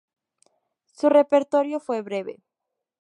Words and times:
Su 0.87 1.09
repertorio 1.09 1.79
fue 1.79 2.01
breve. 2.01 2.39